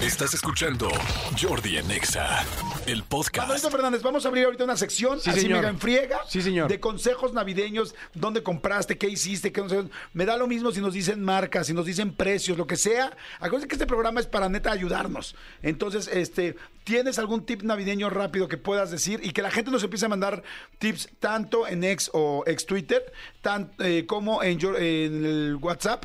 Estás 0.00 0.34
escuchando 0.34 0.88
Jordi 1.40 1.78
en 1.78 1.90
Exa, 1.90 2.44
el 2.86 3.02
podcast. 3.02 3.48
Manolito 3.48 3.70
Fernández, 3.70 4.02
vamos 4.02 4.24
a 4.24 4.28
abrir 4.28 4.44
ahorita 4.44 4.62
una 4.64 4.76
sección 4.76 5.18
Sí, 5.20 5.30
así 5.30 5.40
señor. 5.40 5.58
mega 5.58 5.70
en 5.70 5.78
friega 5.78 6.20
Sí, 6.28 6.42
señor. 6.42 6.68
de 6.68 6.78
consejos 6.78 7.32
navideños, 7.32 7.94
dónde 8.14 8.42
compraste, 8.42 8.98
qué 8.98 9.08
hiciste, 9.08 9.52
qué 9.52 9.62
no 9.62 9.68
sé. 9.70 9.84
Me 10.12 10.26
da 10.26 10.36
lo 10.36 10.46
mismo 10.46 10.70
si 10.70 10.80
nos 10.80 10.92
dicen 10.92 11.22
marcas, 11.24 11.66
si 11.68 11.72
nos 11.72 11.86
dicen 11.86 12.12
precios, 12.14 12.58
lo 12.58 12.66
que 12.66 12.76
sea. 12.76 13.16
Acuérdense 13.38 13.68
que 13.68 13.74
este 13.74 13.86
programa 13.86 14.20
es 14.20 14.26
para 14.26 14.48
neta 14.50 14.70
ayudarnos. 14.70 15.34
Entonces, 15.62 16.08
este, 16.12 16.56
¿tienes 16.84 17.18
algún 17.18 17.46
tip 17.46 17.62
navideño 17.62 18.10
rápido 18.10 18.48
que 18.48 18.58
puedas 18.58 18.90
decir 18.90 19.20
y 19.24 19.30
que 19.30 19.40
la 19.42 19.50
gente 19.50 19.70
nos 19.70 19.82
empiece 19.82 20.04
a 20.06 20.10
mandar 20.10 20.42
tips 20.78 21.08
tanto 21.20 21.66
en 21.66 21.82
ex 21.84 22.10
o 22.12 22.44
ex 22.46 22.66
Twitter, 22.66 23.12
tan, 23.40 23.72
eh, 23.78 24.04
como 24.06 24.42
en, 24.42 24.60
en 24.60 25.24
el 25.24 25.56
WhatsApp? 25.60 26.04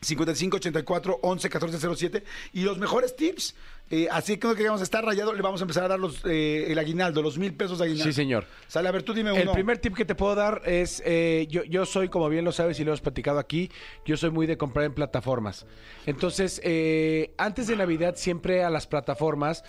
55 0.00 0.56
84 0.56 1.18
11 1.22 1.50
14 1.50 1.96
07 1.96 2.24
y 2.52 2.62
los 2.62 2.78
mejores 2.78 3.16
tips. 3.16 3.54
Eh, 3.90 4.06
así 4.10 4.36
que 4.36 4.46
no 4.46 4.54
que 4.54 4.64
vamos 4.64 4.82
a 4.82 4.84
estar 4.84 5.02
rayado, 5.02 5.32
le 5.32 5.40
vamos 5.40 5.62
a 5.62 5.64
empezar 5.64 5.84
a 5.84 5.88
dar 5.88 5.98
los, 5.98 6.22
eh, 6.26 6.70
el 6.70 6.78
aguinaldo, 6.78 7.22
los 7.22 7.38
mil 7.38 7.54
pesos 7.54 7.78
de 7.78 7.86
aguinaldo. 7.86 8.04
Sí, 8.04 8.12
señor. 8.12 8.44
Sale, 8.66 8.88
a 8.88 8.92
ver, 8.92 9.02
tú 9.02 9.14
dime 9.14 9.32
uno. 9.32 9.40
El 9.40 9.50
primer 9.50 9.78
tip 9.78 9.94
que 9.94 10.04
te 10.04 10.14
puedo 10.14 10.34
dar 10.34 10.60
es, 10.66 11.02
eh, 11.06 11.46
yo, 11.48 11.64
yo 11.64 11.86
soy, 11.86 12.08
como 12.08 12.28
bien 12.28 12.44
lo 12.44 12.52
sabes 12.52 12.78
y 12.80 12.84
lo 12.84 12.90
hemos 12.90 13.00
platicado 13.00 13.38
aquí, 13.38 13.70
yo 14.04 14.18
soy 14.18 14.30
muy 14.30 14.46
de 14.46 14.58
comprar 14.58 14.84
en 14.84 14.92
plataformas. 14.92 15.66
Entonces, 16.04 16.60
eh, 16.64 17.32
antes 17.38 17.66
de 17.66 17.76
Navidad 17.76 18.14
siempre 18.16 18.62
a 18.62 18.70
las 18.70 18.86
plataformas, 18.86 19.64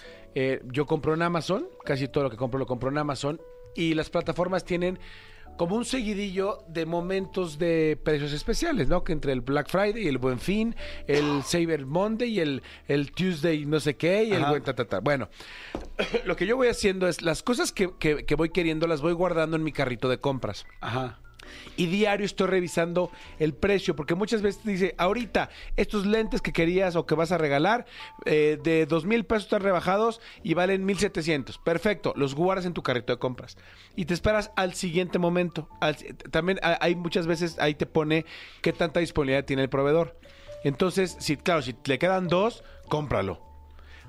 yo 0.71 0.85
compro 0.85 1.13
en 1.15 1.21
Amazon, 1.21 1.67
casi 1.83 2.07
todo 2.07 2.25
lo 2.25 2.29
que 2.29 2.37
compro 2.37 2.59
lo 2.59 2.65
compro 2.65 2.89
en 2.89 2.97
Amazon, 2.97 3.41
y 3.75 3.93
las 3.93 4.09
plataformas 4.09 4.63
tienen 4.63 4.99
como 5.59 5.75
un 5.75 5.83
seguidillo 5.83 6.63
de 6.69 6.85
momentos 6.85 7.59
de 7.59 7.99
precios 8.01 8.31
especiales, 8.31 8.87
¿no? 8.87 9.03
Que 9.03 9.11
entre 9.11 9.33
el 9.33 9.41
Black 9.41 9.67
Friday 9.69 10.05
y 10.05 10.07
el 10.07 10.17
Buen 10.17 10.39
Fin, 10.39 10.73
el 11.05 11.43
Cyber 11.43 11.85
Monday 11.85 12.29
y 12.29 12.39
el, 12.39 12.63
el 12.87 13.11
Tuesday 13.11 13.65
no 13.65 13.81
sé 13.81 13.97
qué 13.97 14.23
y 14.23 14.31
el 14.31 14.41
Ajá. 14.43 14.51
buen 14.51 14.63
ta, 14.63 14.73
ta, 14.73 14.85
ta. 14.85 14.99
Bueno, 15.01 15.27
lo 16.23 16.37
que 16.37 16.45
yo 16.45 16.55
voy 16.55 16.69
haciendo 16.69 17.09
es 17.09 17.21
las 17.21 17.43
cosas 17.43 17.73
que, 17.73 17.89
que- 17.99 18.23
que 18.25 18.35
voy 18.35 18.51
queriendo 18.51 18.87
las 18.87 19.01
voy 19.01 19.11
guardando 19.11 19.57
en 19.57 19.63
mi 19.63 19.73
carrito 19.73 20.07
de 20.07 20.19
compras. 20.21 20.65
Ajá. 20.79 21.19
Y 21.77 21.85
diario 21.87 22.25
estoy 22.25 22.47
revisando 22.47 23.11
el 23.39 23.53
precio, 23.53 23.95
porque 23.95 24.15
muchas 24.15 24.41
veces 24.41 24.61
te 24.63 24.71
dice, 24.71 24.95
ahorita 24.97 25.49
estos 25.77 26.05
lentes 26.05 26.41
que 26.41 26.53
querías 26.53 26.95
o 26.95 27.05
que 27.05 27.15
vas 27.15 27.31
a 27.31 27.37
regalar, 27.37 27.85
eh, 28.25 28.59
de 28.63 28.85
dos 28.85 29.05
mil 29.05 29.25
pesos 29.25 29.43
están 29.45 29.61
rebajados 29.61 30.21
y 30.43 30.53
valen 30.53 30.85
mil 30.85 30.97
setecientos. 30.99 31.57
Perfecto, 31.57 32.13
los 32.15 32.35
guardas 32.35 32.65
en 32.65 32.73
tu 32.73 32.83
carrito 32.83 33.13
de 33.13 33.19
compras. 33.19 33.57
Y 33.95 34.05
te 34.05 34.13
esperas 34.13 34.51
al 34.55 34.73
siguiente 34.73 35.19
momento. 35.19 35.69
También 36.31 36.59
ha- 36.61 36.77
hay 36.81 36.95
muchas 36.95 37.27
veces, 37.27 37.57
ahí 37.59 37.75
te 37.75 37.85
pone 37.85 38.25
qué 38.61 38.73
tanta 38.73 38.99
disponibilidad 38.99 39.45
tiene 39.45 39.63
el 39.63 39.69
proveedor. 39.69 40.19
Entonces, 40.63 41.15
si, 41.19 41.37
claro, 41.37 41.61
si 41.61 41.75
le 41.85 41.99
quedan 41.99 42.27
dos, 42.27 42.63
cómpralo. 42.89 43.48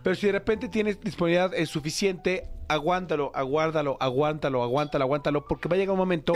Pero 0.03 0.17
si 0.17 0.27
de 0.27 0.33
repente 0.33 0.69
tienes 0.69 1.01
disponibilidad 1.01 1.53
eh, 1.55 1.67
suficiente, 1.67 2.49
aguántalo, 2.69 3.33
aguárdalo, 3.35 3.97
aguántalo, 4.01 4.63
aguántalo, 4.63 5.05
aguántalo, 5.05 5.47
porque 5.47 5.69
va 5.69 5.77
a 5.77 5.79
llegar 5.79 5.93
un 5.93 5.99
momento 5.99 6.33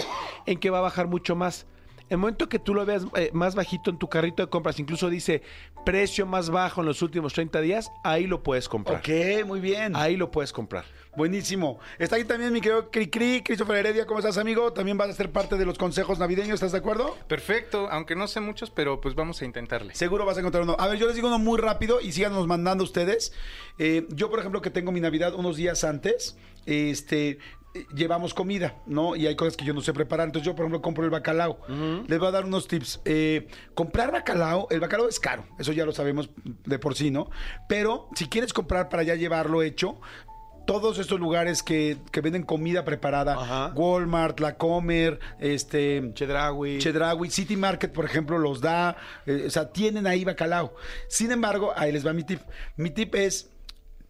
en 0.46 0.58
que 0.58 0.70
va 0.70 0.78
a 0.78 0.82
bajar 0.82 1.06
mucho 1.06 1.34
más. 1.36 1.66
El 2.14 2.18
momento 2.18 2.48
que 2.48 2.60
tú 2.60 2.74
lo 2.74 2.86
veas 2.86 3.04
eh, 3.16 3.30
más 3.32 3.56
bajito 3.56 3.90
en 3.90 3.98
tu 3.98 4.08
carrito 4.08 4.40
de 4.40 4.48
compras, 4.48 4.78
incluso 4.78 5.10
dice 5.10 5.42
precio 5.84 6.26
más 6.26 6.48
bajo 6.48 6.80
en 6.80 6.86
los 6.86 7.02
últimos 7.02 7.32
30 7.32 7.60
días, 7.60 7.90
ahí 8.04 8.28
lo 8.28 8.44
puedes 8.44 8.68
comprar. 8.68 8.98
Ok, 8.98 9.44
muy 9.44 9.58
bien. 9.58 9.96
Ahí 9.96 10.16
lo 10.16 10.30
puedes 10.30 10.52
comprar. 10.52 10.84
Buenísimo. 11.16 11.80
Está 11.98 12.14
aquí 12.14 12.24
también 12.24 12.52
mi 12.52 12.60
querido 12.60 12.88
Cri 12.92 13.08
Cri, 13.08 13.42
Christopher 13.42 13.78
Heredia. 13.78 14.06
¿Cómo 14.06 14.20
estás, 14.20 14.38
amigo? 14.38 14.72
También 14.72 14.96
vas 14.96 15.08
a 15.10 15.12
ser 15.12 15.32
parte 15.32 15.56
de 15.56 15.66
los 15.66 15.76
consejos 15.76 16.20
navideños, 16.20 16.54
¿estás 16.54 16.70
de 16.70 16.78
acuerdo? 16.78 17.16
Perfecto, 17.26 17.88
aunque 17.90 18.14
no 18.14 18.28
sé 18.28 18.38
muchos, 18.38 18.70
pero 18.70 19.00
pues 19.00 19.16
vamos 19.16 19.42
a 19.42 19.44
intentarle. 19.44 19.92
Seguro 19.96 20.24
vas 20.24 20.36
a 20.36 20.40
encontrar 20.40 20.62
uno. 20.62 20.76
A 20.78 20.86
ver, 20.86 20.98
yo 20.98 21.08
les 21.08 21.16
digo 21.16 21.26
uno 21.26 21.40
muy 21.40 21.58
rápido 21.58 22.00
y 22.00 22.12
síganos 22.12 22.46
mandando 22.46 22.84
ustedes. 22.84 23.32
Eh, 23.78 24.06
yo, 24.10 24.30
por 24.30 24.38
ejemplo, 24.38 24.62
que 24.62 24.70
tengo 24.70 24.92
mi 24.92 25.00
Navidad 25.00 25.34
unos 25.34 25.56
días 25.56 25.82
antes, 25.82 26.38
este, 26.64 27.38
llevamos 27.94 28.34
comida, 28.34 28.76
¿no? 28.86 29.16
Y 29.16 29.26
hay 29.26 29.36
cosas 29.36 29.56
que 29.56 29.64
yo 29.64 29.74
no 29.74 29.80
sé 29.80 29.92
preparar. 29.92 30.26
Entonces 30.28 30.46
yo, 30.46 30.54
por 30.54 30.64
ejemplo, 30.64 30.80
compro 30.82 31.04
el 31.04 31.10
bacalao. 31.10 31.58
Les 32.06 32.18
voy 32.18 32.28
a 32.28 32.30
dar 32.30 32.44
unos 32.44 32.68
tips. 32.68 33.00
Eh, 33.04 33.48
comprar 33.74 34.12
bacalao, 34.12 34.68
el 34.70 34.80
bacalao 34.80 35.08
es 35.08 35.18
caro, 35.20 35.44
eso 35.58 35.72
ya 35.72 35.84
lo 35.84 35.92
sabemos 35.92 36.30
de 36.44 36.78
por 36.78 36.94
sí, 36.94 37.10
¿no? 37.10 37.30
Pero 37.68 38.08
si 38.14 38.28
quieres 38.28 38.52
comprar 38.52 38.88
para 38.88 39.02
ya 39.02 39.14
llevarlo 39.14 39.62
hecho, 39.62 40.00
todos 40.66 40.98
estos 40.98 41.20
lugares 41.20 41.62
que, 41.62 41.98
que 42.10 42.20
venden 42.22 42.42
comida 42.42 42.84
preparada, 42.84 43.34
Ajá. 43.34 43.72
Walmart, 43.74 44.40
La 44.40 44.56
Comer, 44.56 45.20
este... 45.38 46.12
Chedraui. 46.14 46.78
Chedraui, 46.78 47.28
City 47.28 47.54
Market, 47.56 47.92
por 47.92 48.06
ejemplo, 48.06 48.38
los 48.38 48.62
da. 48.62 48.96
eh, 49.26 49.44
o 49.46 49.50
sea, 49.50 49.70
tienen 49.70 50.06
ahí 50.06 50.24
bacalao. 50.24 50.74
Sin 51.08 51.32
embargo, 51.32 51.72
ahí 51.76 51.92
les 51.92 52.06
va 52.06 52.12
mi 52.14 52.24
tip. 52.24 52.40
Mi 52.76 52.88
tip 52.90 53.14
es. 53.14 53.50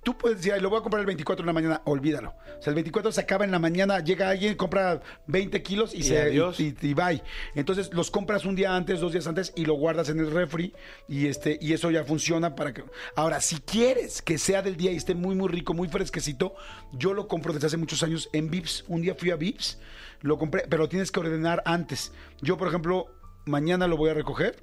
Tú 0.04 0.16
puedes 0.16 0.38
decir, 0.38 0.52
"Ay, 0.52 0.60
lo 0.60 0.70
voy 0.70 0.78
a 0.78 0.82
comprar 0.82 1.00
el 1.00 1.06
24 1.06 1.42
en 1.42 1.46
la 1.46 1.52
mañana, 1.52 1.82
olvídalo. 1.84 2.30
O 2.58 2.62
sea, 2.62 2.70
el 2.70 2.74
24 2.74 3.10
se 3.10 3.20
acaba 3.20 3.44
en 3.44 3.50
la 3.50 3.58
mañana, 3.58 4.00
llega 4.00 4.28
alguien, 4.28 4.54
compra 4.54 5.00
20 5.26 5.62
kilos 5.62 5.94
y, 5.94 5.98
Y 5.98 6.02
se 6.02 6.34
y, 6.34 6.76
y 6.80 6.94
bye. 6.94 7.22
Entonces 7.54 7.92
los 7.92 8.10
compras 8.10 8.44
un 8.44 8.54
día 8.54 8.76
antes, 8.76 9.00
dos 9.00 9.12
días 9.12 9.26
antes 9.26 9.52
y 9.56 9.64
lo 9.64 9.74
guardas 9.74 10.08
en 10.08 10.18
el 10.20 10.30
refri 10.30 10.74
y 11.08 11.26
este 11.26 11.58
y 11.60 11.72
eso 11.72 11.90
ya 11.90 12.04
funciona 12.04 12.54
para 12.54 12.72
que. 12.72 12.84
Ahora, 13.16 13.40
si 13.40 13.56
quieres 13.56 14.22
que 14.22 14.38
sea 14.38 14.62
del 14.62 14.76
día 14.76 14.92
y 14.92 14.96
esté 14.96 15.14
muy 15.14 15.34
muy 15.34 15.48
rico, 15.48 15.74
muy 15.74 15.88
fresquecito, 15.88 16.54
yo 16.92 17.14
lo 17.14 17.26
compro 17.26 17.52
desde 17.52 17.66
hace 17.68 17.76
muchos 17.76 18.02
años 18.02 18.28
en 18.32 18.50
Vips. 18.50 18.84
Un 18.88 19.02
día 19.02 19.14
fui 19.14 19.30
a 19.30 19.36
Vips, 19.36 19.78
lo 20.20 20.38
compré, 20.38 20.64
pero 20.68 20.82
lo 20.82 20.88
tienes 20.88 21.10
que 21.10 21.20
ordenar 21.20 21.62
antes. 21.64 22.12
Yo, 22.40 22.56
por 22.56 22.68
ejemplo, 22.68 23.06
mañana 23.46 23.86
lo 23.86 23.96
voy 23.96 24.10
a 24.10 24.14
recoger 24.14 24.62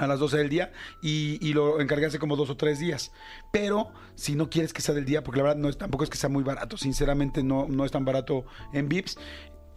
a 0.00 0.06
las 0.06 0.18
12 0.18 0.38
del 0.38 0.48
día 0.48 0.72
y, 1.02 1.38
y 1.46 1.52
lo 1.52 1.80
encargué 1.80 2.06
hace 2.06 2.18
como 2.18 2.36
dos 2.36 2.50
o 2.50 2.56
tres 2.56 2.78
días. 2.78 3.12
Pero 3.52 3.92
si 4.14 4.34
no 4.34 4.50
quieres 4.50 4.72
que 4.72 4.82
sea 4.82 4.94
del 4.94 5.04
día, 5.04 5.22
porque 5.22 5.38
la 5.38 5.44
verdad 5.44 5.58
no 5.58 5.68
es, 5.68 5.78
tampoco 5.78 6.04
es 6.04 6.10
que 6.10 6.16
sea 6.16 6.30
muy 6.30 6.42
barato, 6.42 6.76
sinceramente 6.76 7.42
no, 7.42 7.66
no 7.68 7.84
es 7.84 7.92
tan 7.92 8.04
barato 8.04 8.44
en 8.72 8.88
Vips. 8.88 9.18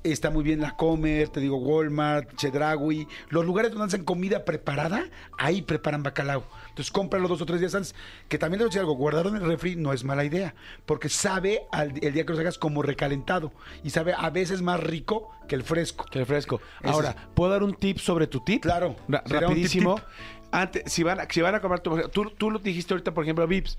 Está 0.03 0.29
muy 0.29 0.43
bien 0.43 0.59
la 0.59 0.75
Comer, 0.75 1.29
te 1.29 1.39
digo 1.39 1.55
Walmart, 1.57 2.35
Chedraui, 2.35 3.07
los 3.29 3.45
lugares 3.45 3.71
donde 3.71 3.85
hacen 3.85 4.03
comida 4.03 4.43
preparada, 4.43 5.05
ahí 5.37 5.61
preparan 5.61 6.03
bacalao. 6.03 6.43
Entonces 6.69 6.91
cómpralo 6.91 7.29
dos 7.29 7.41
o 7.41 7.45
tres 7.45 7.61
días 7.61 7.73
antes. 7.73 7.95
Que 8.27 8.37
también 8.37 8.57
te 8.59 8.63
voy 8.65 8.67
a 8.67 8.69
decir 8.71 8.79
algo, 8.81 8.95
guardarlo 8.95 9.29
en 9.35 9.41
el 9.41 9.47
refri 9.47 9.77
no 9.77 9.93
es 9.93 10.03
mala 10.03 10.25
idea, 10.25 10.55
porque 10.85 11.07
sabe 11.07 11.61
al- 11.71 11.93
el 12.03 12.13
día 12.13 12.25
que 12.25 12.31
los 12.33 12.39
hagas 12.39 12.57
como 12.57 12.81
recalentado 12.81 13.53
y 13.81 13.91
sabe 13.91 14.13
a 14.17 14.29
veces 14.29 14.61
más 14.61 14.81
rico 14.81 15.31
que 15.47 15.55
el 15.55 15.63
fresco. 15.63 16.05
Qué 16.11 16.25
fresco. 16.25 16.59
Ese 16.81 16.91
Ahora, 16.91 17.09
es- 17.11 17.15
¿puedo 17.33 17.51
dar 17.51 17.63
un 17.63 17.73
tip 17.73 17.97
sobre 17.99 18.27
tu 18.27 18.41
tip? 18.41 18.61
Claro, 18.61 18.97
Ra- 19.07 19.23
tip, 19.23 19.33
rapidísimo. 19.39 19.95
tip. 19.95 20.03
Antes, 20.51 20.91
si 20.91 21.03
van, 21.03 21.21
a- 21.21 21.27
si 21.29 21.41
van 21.41 21.55
a 21.55 21.61
comprar 21.61 21.79
tu, 21.79 21.97
tú, 22.09 22.29
tú 22.29 22.51
lo 22.51 22.59
dijiste 22.59 22.93
ahorita, 22.93 23.13
por 23.13 23.23
ejemplo, 23.23 23.47
Vips, 23.47 23.77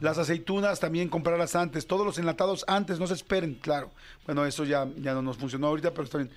Las 0.00 0.18
aceitunas 0.18 0.80
también 0.80 1.08
comprarlas 1.08 1.54
antes. 1.54 1.86
Todos 1.86 2.04
los 2.04 2.18
enlatados 2.18 2.64
antes, 2.66 2.98
no 2.98 3.06
se 3.06 3.14
esperen, 3.14 3.54
claro. 3.54 3.92
Bueno, 4.26 4.44
eso 4.44 4.64
ya, 4.64 4.88
ya 4.96 5.14
no 5.14 5.22
nos 5.22 5.36
funcionó 5.36 5.68
ahorita, 5.68 5.92
pero 5.92 6.04
está 6.04 6.18
bien. 6.18 6.30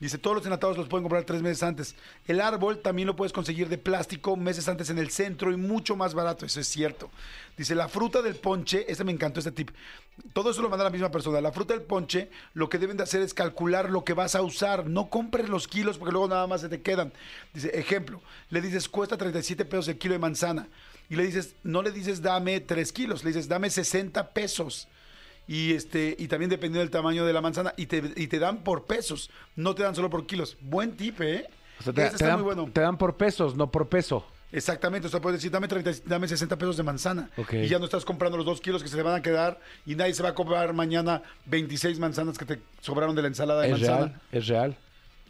Dice, 0.00 0.16
todos 0.16 0.36
los 0.36 0.46
enlatados 0.46 0.78
los 0.78 0.88
pueden 0.88 1.04
comprar 1.04 1.24
tres 1.24 1.42
meses 1.42 1.62
antes. 1.62 1.94
El 2.26 2.40
árbol 2.40 2.78
también 2.78 3.06
lo 3.06 3.16
puedes 3.16 3.34
conseguir 3.34 3.68
de 3.68 3.76
plástico 3.76 4.34
meses 4.34 4.66
antes 4.66 4.88
en 4.88 4.98
el 4.98 5.10
centro 5.10 5.52
y 5.52 5.58
mucho 5.58 5.94
más 5.94 6.14
barato, 6.14 6.46
eso 6.46 6.58
es 6.58 6.68
cierto. 6.68 7.10
Dice, 7.58 7.74
la 7.74 7.86
fruta 7.86 8.22
del 8.22 8.36
ponche, 8.36 8.90
este 8.90 9.04
me 9.04 9.12
encantó 9.12 9.40
este 9.40 9.52
tip. 9.52 9.70
Todo 10.32 10.52
eso 10.52 10.62
lo 10.62 10.70
manda 10.70 10.84
la 10.84 10.90
misma 10.90 11.10
persona. 11.10 11.42
La 11.42 11.52
fruta 11.52 11.74
del 11.74 11.82
ponche, 11.82 12.30
lo 12.54 12.70
que 12.70 12.78
deben 12.78 12.96
de 12.96 13.02
hacer 13.02 13.20
es 13.20 13.34
calcular 13.34 13.90
lo 13.90 14.02
que 14.02 14.14
vas 14.14 14.34
a 14.34 14.40
usar. 14.40 14.86
No 14.86 15.10
compres 15.10 15.50
los 15.50 15.68
kilos 15.68 15.98
porque 15.98 16.12
luego 16.12 16.28
nada 16.28 16.46
más 16.46 16.62
se 16.62 16.70
te 16.70 16.80
quedan. 16.80 17.12
Dice, 17.52 17.68
ejemplo, 17.78 18.22
le 18.48 18.62
dices, 18.62 18.88
cuesta 18.88 19.18
37 19.18 19.66
pesos 19.66 19.88
el 19.88 19.98
kilo 19.98 20.14
de 20.14 20.18
manzana. 20.18 20.68
Y 21.10 21.16
le 21.16 21.26
dices, 21.26 21.56
no 21.62 21.82
le 21.82 21.90
dices, 21.90 22.22
dame 22.22 22.60
3 22.60 22.90
kilos, 22.92 23.22
le 23.22 23.30
dices, 23.30 23.48
dame 23.48 23.68
60 23.68 24.30
pesos 24.30 24.88
y 25.50 25.72
este 25.72 26.14
y 26.16 26.28
también 26.28 26.48
dependiendo 26.48 26.78
del 26.78 26.90
tamaño 26.90 27.26
de 27.26 27.32
la 27.32 27.40
manzana 27.40 27.74
y 27.76 27.86
te, 27.86 28.00
y 28.14 28.28
te 28.28 28.38
dan 28.38 28.62
por 28.62 28.84
pesos, 28.84 29.30
no 29.56 29.74
te 29.74 29.82
dan 29.82 29.96
solo 29.96 30.08
por 30.08 30.24
kilos. 30.24 30.56
Buen 30.60 30.96
tip, 30.96 31.20
¿eh? 31.22 31.44
O 31.80 31.82
sea, 31.82 31.92
te, 31.92 32.24
dan, 32.24 32.34
muy 32.36 32.44
bueno. 32.44 32.70
te 32.72 32.80
dan 32.80 32.96
por 32.96 33.16
pesos, 33.16 33.56
no 33.56 33.68
por 33.68 33.88
peso. 33.88 34.24
Exactamente, 34.52 35.08
o 35.08 35.10
sea, 35.10 35.20
puedes 35.20 35.40
decir, 35.40 35.50
dame, 35.50 35.66
30 35.66 35.90
dame 36.06 36.28
60 36.28 36.56
pesos 36.56 36.76
de 36.76 36.84
manzana. 36.84 37.30
Y 37.52 37.66
ya 37.66 37.80
no 37.80 37.86
estás 37.86 38.04
comprando 38.04 38.36
los 38.36 38.46
dos 38.46 38.60
kilos 38.60 38.80
que 38.80 38.88
se 38.88 38.96
te 38.96 39.02
van 39.02 39.16
a 39.16 39.22
quedar 39.22 39.58
y 39.86 39.96
nadie 39.96 40.14
se 40.14 40.22
va 40.22 40.28
a 40.28 40.34
comprar 40.34 40.72
mañana 40.72 41.20
26 41.46 41.98
manzanas 41.98 42.38
que 42.38 42.44
te 42.44 42.60
sobraron 42.80 43.16
de 43.16 43.22
la 43.22 43.28
ensalada 43.28 43.62
de 43.62 43.68
Es 43.68 43.72
manzana. 43.72 43.96
real, 44.06 44.20
es 44.30 44.46
real. 44.46 44.78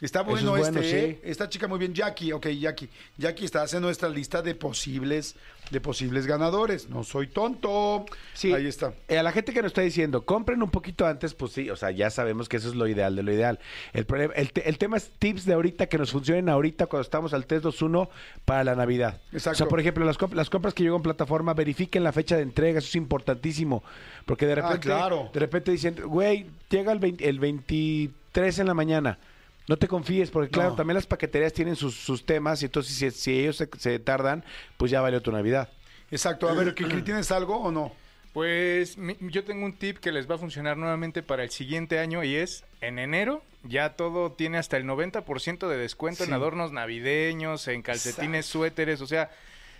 Está 0.01 0.23
bueno, 0.23 0.55
es 0.57 0.61
bueno, 0.63 0.79
este, 0.81 0.89
sí. 0.89 0.95
¿eh? 1.05 1.21
Esta 1.23 1.47
chica 1.47 1.67
muy 1.67 1.77
bien, 1.77 1.93
Jackie. 1.93 2.31
Ok, 2.33 2.47
Jackie. 2.47 2.89
Jackie 3.17 3.45
está 3.45 3.63
en 3.71 3.81
nuestra 3.83 4.09
lista 4.09 4.41
de 4.41 4.55
posibles, 4.55 5.35
de 5.69 5.79
posibles 5.79 6.25
ganadores. 6.25 6.89
No 6.89 7.03
soy 7.03 7.27
tonto. 7.27 8.05
Sí. 8.33 8.51
Ahí 8.51 8.65
está. 8.65 8.95
Eh, 9.07 9.19
a 9.19 9.23
la 9.23 9.31
gente 9.31 9.53
que 9.53 9.61
nos 9.61 9.69
está 9.69 9.81
diciendo, 9.81 10.25
compren 10.25 10.63
un 10.63 10.71
poquito 10.71 11.05
antes, 11.05 11.35
pues 11.35 11.51
sí, 11.51 11.69
o 11.69 11.75
sea, 11.75 11.91
ya 11.91 12.09
sabemos 12.09 12.49
que 12.49 12.57
eso 12.57 12.69
es 12.69 12.75
lo 12.75 12.87
ideal 12.87 13.15
de 13.15 13.21
lo 13.21 13.31
ideal. 13.31 13.59
El, 13.93 14.07
problema- 14.07 14.33
el, 14.35 14.51
te- 14.51 14.67
el 14.67 14.79
tema 14.79 14.97
es 14.97 15.11
tips 15.19 15.45
de 15.45 15.53
ahorita 15.53 15.85
que 15.85 15.99
nos 15.99 16.11
funcionen 16.11 16.49
ahorita 16.49 16.87
cuando 16.87 17.03
estamos 17.03 17.33
al 17.35 17.45
321 17.45 18.09
para 18.43 18.63
la 18.63 18.75
Navidad. 18.75 19.21
Exacto. 19.31 19.51
O 19.51 19.55
sea, 19.57 19.67
por 19.67 19.79
ejemplo, 19.79 20.03
las, 20.03 20.17
comp- 20.17 20.33
las 20.33 20.49
compras 20.49 20.73
que 20.73 20.81
llegan 20.81 20.95
en 20.97 21.03
plataforma, 21.03 21.53
verifiquen 21.53 22.03
la 22.03 22.11
fecha 22.11 22.35
de 22.37 22.41
entrega, 22.41 22.79
eso 22.79 22.87
es 22.87 22.95
importantísimo. 22.95 23.83
Porque 24.25 24.47
de 24.47 24.55
repente, 24.55 24.77
Ah, 24.77 24.97
claro. 24.97 25.29
de 25.31 25.39
repente 25.39 25.69
dicen, 25.69 25.95
güey, 26.07 26.47
llega 26.71 26.91
el, 26.91 26.97
20 26.97 27.29
el 27.29 27.39
23 27.39 28.59
en 28.59 28.65
la 28.67 28.73
mañana. 28.73 29.19
No 29.67 29.77
te 29.77 29.87
confíes, 29.87 30.29
porque 30.31 30.49
claro, 30.49 30.71
No. 30.71 30.75
también 30.75 30.95
las 30.95 31.05
paqueterías 31.07 31.53
tienen 31.53 31.75
sus, 31.75 31.95
sus 31.95 32.25
temas 32.25 32.61
y 32.61 32.65
entonces 32.65 32.95
si, 32.95 33.11
si 33.11 33.39
ellos 33.39 33.57
se, 33.57 33.69
se 33.77 33.99
tardan, 33.99 34.43
pues 34.77 34.91
ya 34.91 35.01
valió 35.01 35.21
tu 35.21 35.31
Navidad. 35.31 35.69
Exacto. 36.09 36.49
A 36.49 36.53
ver, 36.53 36.73
¿Kiki, 36.75 37.01
¿tienes 37.03 37.31
algo 37.31 37.57
o 37.57 37.71
no? 37.71 37.93
Pues 38.33 38.97
mi- 38.97 39.17
yo 39.19 39.43
tengo 39.43 39.65
un 39.65 39.73
tip 39.73 39.97
que 39.97 40.11
les 40.11 40.29
va 40.29 40.35
a 40.35 40.37
funcionar 40.37 40.77
nuevamente 40.77 41.21
para 41.21 41.43
el 41.43 41.51
siguiente 41.51 41.99
año 41.99 42.23
y 42.23 42.35
es 42.35 42.63
en 42.81 42.97
enero 42.99 43.43
ya 43.63 43.95
todo 43.95 44.31
tiene 44.31 44.57
hasta 44.57 44.77
el 44.77 44.85
90% 44.85 45.67
de 45.69 45.77
descuento 45.77 46.23
Sí. 46.23 46.29
en 46.29 46.33
adornos 46.33 46.71
navideños, 46.71 47.67
en 47.67 47.81
calcetines, 47.83 48.45
suéteres, 48.47 49.01
o 49.01 49.05
sea, 49.07 49.29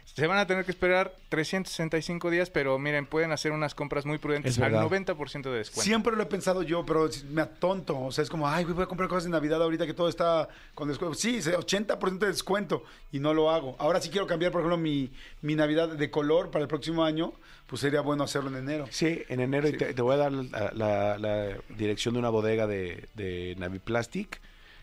se 0.05 0.27
van 0.27 0.37
a 0.39 0.45
tener 0.47 0.65
que 0.65 0.71
esperar 0.71 1.15
365 1.29 2.29
días, 2.29 2.49
pero 2.49 2.77
miren, 2.77 3.05
pueden 3.05 3.31
hacer 3.31 3.51
unas 3.51 3.73
compras 3.75 4.05
muy 4.05 4.17
prudentes 4.17 4.57
Es 4.57 4.61
al 4.63 4.71
verdad. 4.71 4.87
90% 4.89 5.43
de 5.43 5.57
descuento. 5.57 5.81
Siempre 5.83 6.15
lo 6.15 6.23
he 6.23 6.25
pensado 6.25 6.63
yo, 6.63 6.85
pero 6.85 7.09
me 7.29 7.41
atonto. 7.41 7.97
O 7.99 8.11
sea, 8.11 8.23
es 8.23 8.29
como, 8.29 8.47
ay, 8.47 8.65
voy 8.65 8.83
a 8.83 8.87
comprar 8.87 9.07
cosas 9.07 9.23
de 9.25 9.29
Navidad 9.29 9.61
ahorita 9.63 9.85
que 9.85 9.93
todo 9.93 10.09
está 10.09 10.49
con 10.75 10.87
descuento. 10.89 11.15
Sí, 11.15 11.37
es 11.37 11.47
80% 11.47 12.19
de 12.19 12.27
descuento 12.27 12.83
y 13.11 13.19
no 13.19 13.33
lo 13.33 13.49
hago. 13.49 13.75
Ahora 13.79 14.01
sí 14.01 14.09
quiero 14.09 14.27
cambiar, 14.27 14.51
por 14.51 14.61
ejemplo, 14.61 14.77
mi, 14.77 15.11
mi 15.41 15.55
Navidad 15.55 15.87
de 15.89 16.11
color 16.11 16.51
para 16.51 16.63
el 16.63 16.67
próximo 16.67 17.03
año. 17.03 17.33
Pues 17.67 17.79
sería 17.79 18.01
bueno 18.01 18.25
hacerlo 18.25 18.49
en 18.49 18.57
enero. 18.57 18.87
Sí, 18.91 19.23
en 19.29 19.39
enero 19.39 19.69
y 19.69 19.77
te, 19.77 19.93
te 19.93 20.01
voy 20.01 20.15
a 20.15 20.17
dar 20.17 20.31
la, 20.33 20.71
la- 20.73 21.17
la 21.17 21.55
dirección 21.69 22.13
de 22.15 22.19
una 22.19 22.29
bodega 22.29 22.67
de, 22.67 23.07
de 23.15 23.55
Naviplastic 23.59 24.41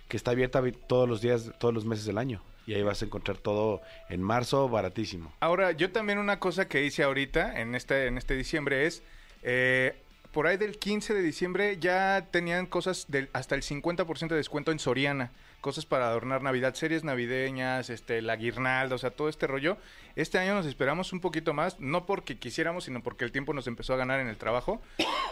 que 0.08 0.16
está 0.16 0.30
abierta 0.30 0.62
todos 0.86 1.06
los 1.06 1.20
días, 1.20 1.50
todos 1.58 1.74
los 1.74 1.84
meses 1.84 2.06
del 2.06 2.16
año. 2.16 2.40
Y 2.68 2.74
ahí 2.74 2.82
vas 2.82 3.00
a 3.00 3.06
encontrar 3.06 3.38
todo 3.38 3.80
en 4.10 4.22
marzo 4.22 4.68
baratísimo. 4.68 5.32
Ahora, 5.40 5.72
yo 5.72 5.90
también 5.90 6.18
una 6.18 6.38
cosa 6.38 6.68
que 6.68 6.84
hice 6.84 7.02
ahorita, 7.02 7.60
en 7.60 7.74
este, 7.74 8.06
en 8.08 8.18
este 8.18 8.36
diciembre, 8.36 8.84
es... 8.84 9.02
eh, 9.42 10.02
por 10.32 10.46
ahí 10.46 10.56
del 10.56 10.78
15 10.78 11.14
de 11.14 11.22
diciembre 11.22 11.78
ya 11.80 12.28
tenían 12.30 12.66
cosas 12.66 13.06
del 13.08 13.28
hasta 13.32 13.54
el 13.54 13.62
50% 13.62 14.28
de 14.28 14.36
descuento 14.36 14.72
en 14.72 14.78
Soriana. 14.78 15.30
Cosas 15.60 15.86
para 15.86 16.06
adornar 16.06 16.42
Navidad, 16.42 16.74
series 16.74 17.02
navideñas, 17.02 17.90
este, 17.90 18.22
la 18.22 18.36
guirnalda, 18.36 18.94
o 18.94 18.98
sea, 18.98 19.10
todo 19.10 19.28
este 19.28 19.48
rollo. 19.48 19.76
Este 20.14 20.38
año 20.38 20.54
nos 20.54 20.66
esperamos 20.66 21.12
un 21.12 21.20
poquito 21.20 21.52
más, 21.52 21.80
no 21.80 22.06
porque 22.06 22.38
quisiéramos, 22.38 22.84
sino 22.84 23.02
porque 23.02 23.24
el 23.24 23.32
tiempo 23.32 23.54
nos 23.54 23.66
empezó 23.66 23.94
a 23.94 23.96
ganar 23.96 24.20
en 24.20 24.28
el 24.28 24.36
trabajo. 24.36 24.80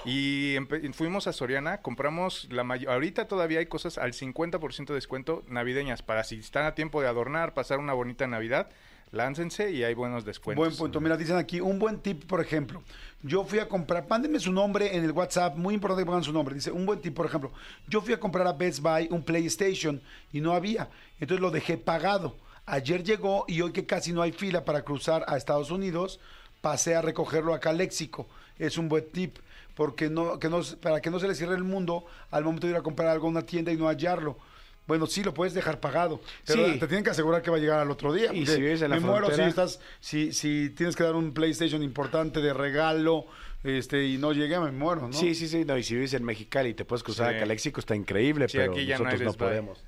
Y 0.05 0.57
fuimos 0.95 1.29
a 1.29 1.33
Soriana, 1.33 1.79
compramos 1.79 2.49
la 2.51 2.65
mayor... 2.65 2.93
Ahorita 2.93 3.29
todavía 3.29 3.61
hay 3.61 3.67
cosas 3.67 3.99
al 3.99 4.15
50% 4.15 4.87
de 4.87 4.95
descuento 4.95 5.45
navideñas 5.49 6.03
para 6.03 6.25
si 6.25 6.39
están 6.39 6.65
a 6.65 6.75
tiempo 6.75 7.01
de 7.01 7.07
adornar, 7.07 7.55
pasar 7.55 7.79
una 7.79 7.93
bonita 7.93 8.27
Navidad. 8.27 8.69
Láncense 9.13 9.71
y 9.71 9.85
hay 9.85 9.95
buenos 9.95 10.25
descuentos. 10.25 10.65
Buen 10.65 10.77
punto. 10.77 11.01
Mira, 11.01 11.17
dicen 11.17 11.37
aquí, 11.37 11.61
un 11.61 11.79
buen 11.79 12.01
tip, 12.01 12.25
por 12.27 12.41
ejemplo. 12.41 12.83
Yo 13.23 13.45
fui 13.45 13.59
a 13.61 13.69
comprar, 13.69 14.07
mándenme 14.09 14.41
su 14.41 14.53
nombre 14.53 14.97
en 14.97 15.05
el 15.05 15.13
WhatsApp, 15.13 15.57
muy 15.57 15.75
importante 15.75 16.03
que 16.03 16.07
pongan 16.07 16.25
su 16.25 16.33
nombre. 16.33 16.55
Dice, 16.55 16.71
un 16.73 16.85
buen 16.85 17.01
tip, 17.01 17.15
por 17.15 17.27
ejemplo. 17.27 17.53
Yo 17.89 18.01
fui 18.01 18.13
a 18.13 18.21
comprar 18.21 18.47
a 18.47 18.53
Best 18.53 18.81
Buy 18.81 19.09
un 19.11 19.23
PlayStation 19.23 20.03
y 20.33 20.41
no 20.41 20.53
había. 20.53 20.89
Entonces 21.21 21.41
lo 21.41 21.51
dejé 21.51 21.79
pagado. 21.79 22.37
Ayer 22.67 23.05
llegó 23.05 23.45
y 23.47 23.61
hoy 23.61 23.73
que 23.73 23.87
casi 23.87 24.13
no 24.13 24.23
hay 24.23 24.33
fila 24.33 24.65
para 24.65 24.83
cruzar 24.83 25.25
a 25.29 25.37
Estados 25.37 25.71
Unidos, 25.71 26.19
pasé 26.61 26.97
a 26.97 27.03
recogerlo 27.03 27.55
acá 27.55 27.71
a 27.71 27.75
Léxico. 27.75 28.27
Es 28.59 28.77
un 28.77 28.89
buen 28.89 29.09
tip. 29.11 29.39
Porque 29.77 30.09
no, 30.09 30.39
que 30.39 30.49
no, 30.49 30.63
para 30.81 31.01
que 31.01 31.11
no 31.11 31.21
se 31.21 31.29
le 31.29 31.35
cierre 31.35 31.55
el 31.55 31.63
mundo 31.63 32.07
al 32.31 32.45
momento 32.45 32.67
de 32.67 32.73
ir 32.73 32.79
a 32.79 32.83
comprar 32.83 33.09
algo 33.09 33.27
a 33.27 33.31
una 33.31 33.43
tienda 33.43 33.71
y 33.71 33.77
no 33.77 33.89
hallarlo. 33.89 34.39
Bueno, 34.87 35.07
sí, 35.07 35.23
lo 35.25 35.35
puedes 35.35 35.53
dejar 35.55 35.81
pagado, 35.81 36.21
pero 36.47 36.67
Sí. 36.67 36.79
te 36.79 36.87
tienen 36.87 37.03
que 37.05 37.11
asegurar 37.11 37.43
que 37.43 37.51
va 37.51 37.57
a 37.57 37.61
llegar 37.61 37.81
al 37.81 37.91
otro 37.91 38.13
día. 38.13 38.33
Y 38.33 38.47
si 38.47 38.61
vives 38.61 38.83
en 38.83 38.91
la 38.91 38.97
me 38.97 39.01
muero 39.07 39.27
si 39.27 39.33
frontera- 39.35 39.49
estás 39.49 39.81
si, 40.01 40.33
si 40.33 40.71
tienes 40.71 40.95
que 40.95 41.03
dar 41.03 41.15
un 41.17 41.33
PlayStation 41.33 41.83
importante 41.83 42.41
de 42.41 42.53
regalo 42.55 43.27
este 43.65 44.05
y 44.07 44.17
no 44.17 44.33
llegué, 44.33 44.61
me 44.61 44.71
muero, 44.71 45.09
¿no? 45.09 45.13
Sí, 45.13 45.35
sí, 45.35 45.49
sí. 45.49 45.65
No, 45.65 45.77
y 45.77 45.83
si 45.83 45.95
vives 45.95 46.15
en 46.15 46.23
Mexicali 46.25 46.69
y 46.71 46.75
te 46.75 46.85
puedes 46.85 47.03
cruzar 47.03 47.31
Sí. 47.33 47.37
a 47.37 47.41
Caléxico, 47.41 47.81
está 47.81 47.97
increíble, 47.97 48.49
Sí, 48.49 48.59
pero 48.59 48.73
aquí 48.73 48.87
ya 48.87 48.99
no 48.99 49.05
nosotros 49.05 49.21
hay 49.21 49.25
no, 49.25 49.31
Best 49.71 49.83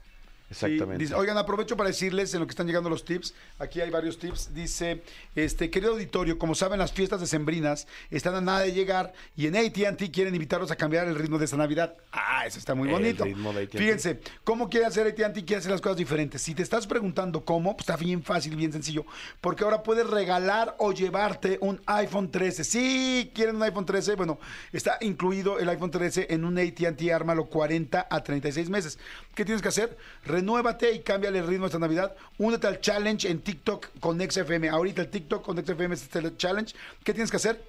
Sí, 0.50 0.64
Exactamente. 0.64 1.04
dice- 1.04 1.14
oigan, 1.14 1.36
aprovecho 1.36 1.76
para 1.76 1.90
decirles 1.90 2.32
en 2.32 2.40
lo 2.40 2.46
que 2.46 2.52
están 2.52 2.66
llegando 2.66 2.88
los 2.88 3.04
tips. 3.04 3.34
Aquí 3.58 3.82
hay 3.82 3.90
varios 3.90 4.18
tips. 4.18 4.54
Dice, 4.54 5.02
este 5.34 5.68
querido 5.68 5.92
auditorio, 5.92 6.38
como 6.38 6.54
saben, 6.54 6.78
las 6.78 6.90
fiestas 6.92 7.20
decembrinas 7.20 7.86
están 8.10 8.34
a 8.34 8.40
nada 8.40 8.60
de 8.60 8.72
llegar 8.72 9.12
y 9.36 9.46
en 9.46 9.56
AT&T 9.56 10.10
quieren 10.10 10.34
invitarlos 10.34 10.70
a 10.70 10.76
cambiar 10.76 11.06
el 11.06 11.16
ritmo 11.16 11.38
de 11.38 11.44
esta 11.44 11.58
Navidad. 11.58 11.96
Ah, 12.12 12.46
eso 12.46 12.58
está 12.58 12.74
muy 12.74 12.88
El 12.88 12.94
bonito. 12.94 13.24
ritmo 13.24 13.52
de. 13.52 13.66
Fíjense, 13.66 14.20
¿cómo 14.42 14.70
quiere 14.70 14.86
hacer 14.86 15.06
AT&T? 15.06 15.44
Quiere 15.44 15.56
hacer 15.60 15.70
las 15.70 15.82
cosas 15.82 15.98
diferentes. 15.98 16.40
Si 16.40 16.54
te 16.54 16.62
estás 16.62 16.86
preguntando 16.86 17.44
cómo, 17.44 17.76
pues 17.76 17.86
está 17.86 17.96
bien 18.02 18.22
fácil, 18.22 18.56
bien 18.56 18.72
sencillo. 18.72 19.04
Porque 19.42 19.64
ahora 19.64 19.82
puedes 19.82 20.06
regalar 20.08 20.74
o 20.78 20.92
llevarte 20.92 21.58
un 21.60 21.78
iPhone 21.84 22.30
13. 22.30 22.64
Sí, 22.64 23.30
quieren 23.34 23.56
un 23.56 23.62
iPhone 23.64 23.84
13. 23.84 24.14
Bueno, 24.14 24.38
está 24.72 24.96
incluido 25.02 25.58
el 25.58 25.68
iPhone 25.68 25.90
13 25.90 26.26
en 26.30 26.46
un 26.46 26.56
AT&T 26.58 27.12
Ármalo 27.12 27.46
40 27.50 28.06
a 28.10 28.22
36 28.22 28.70
meses. 28.70 28.98
¿Qué 29.34 29.44
tienes 29.44 29.60
que 29.60 29.68
hacer? 29.68 29.96
Renuévate 30.38 30.92
y 30.92 31.00
cámbiale 31.00 31.40
el 31.40 31.48
ritmo 31.48 31.66
esta 31.66 31.80
Navidad. 31.80 32.14
Únete 32.38 32.68
al 32.68 32.80
challenge 32.80 33.28
en 33.28 33.40
TikTok 33.40 33.88
con 33.98 34.20
XFM. 34.20 34.68
Ahorita 34.68 35.02
el 35.02 35.10
TikTok 35.10 35.44
con 35.44 35.58
XFM 35.58 35.94
es 35.94 36.02
este 36.02 36.36
challenge. 36.36 36.76
¿Qué 37.02 37.12
tienes 37.12 37.32
que 37.32 37.38
hacer? 37.38 37.60